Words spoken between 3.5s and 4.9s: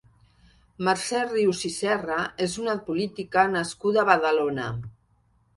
nascuda a Badalona.